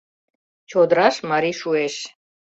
Чодыраш 0.69 1.15
Мари 1.29 1.51
шуэш 1.59 1.95